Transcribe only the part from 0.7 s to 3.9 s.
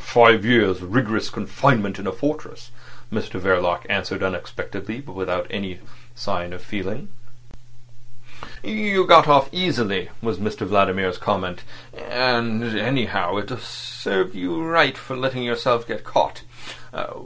rigorous confinement in a fortress," Mr Verloc